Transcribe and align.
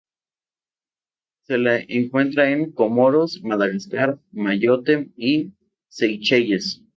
Se 1.43 1.59
la 1.59 1.77
encuentra 1.77 2.49
en 2.49 2.71
Comoros, 2.71 3.43
Madagascar, 3.43 4.19
Mayotte, 4.31 5.11
y 5.15 5.51
Seychelles. 5.89 6.81